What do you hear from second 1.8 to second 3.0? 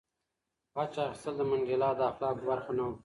د اخلاقو برخه نه وه.